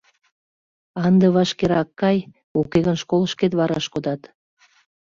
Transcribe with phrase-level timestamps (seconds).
[0.97, 2.17] А ынде вашкерак кай,
[2.59, 4.21] уке гын школышкет вараш кодат.